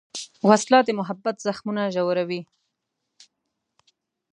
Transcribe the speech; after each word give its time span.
وسله 0.47 0.79
د 0.83 0.89
محبت 0.99 1.35
زخمونه 1.47 1.83
ژوروي 1.95 2.41